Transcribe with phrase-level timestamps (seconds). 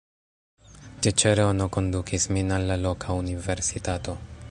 [1.07, 4.23] Ĉiĉerono kondukis min al la loka universitato.